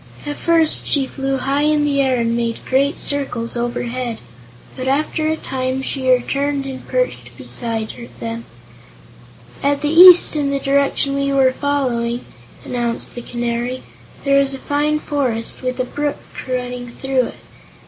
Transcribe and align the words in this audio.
At 0.25 0.35
first 0.37 0.87
she 0.87 1.05
flew 1.05 1.37
high 1.37 1.61
in 1.61 1.85
the 1.85 2.01
air 2.01 2.15
and 2.19 2.35
made 2.35 2.65
great 2.65 2.97
circles 2.97 3.55
overhead, 3.55 4.17
but 4.75 4.87
after 4.87 5.27
a 5.29 5.37
time 5.37 5.83
she 5.83 6.09
returned 6.11 6.65
and 6.65 6.87
perched 6.87 7.37
beside 7.37 8.09
them. 8.19 8.45
"At 9.61 9.81
the 9.81 9.91
east 9.91 10.35
in 10.35 10.49
the 10.49 10.57
direction 10.57 11.13
we 11.13 11.31
were 11.31 11.53
following," 11.53 12.25
announced 12.65 13.13
the 13.13 13.21
Canary, 13.21 13.83
"there 14.23 14.39
is 14.39 14.55
a 14.55 14.57
fine 14.57 14.99
forest, 14.99 15.61
with 15.61 15.79
a 15.79 15.83
brook 15.83 16.17
running 16.47 16.87
through 16.89 17.27
it. 17.27 17.35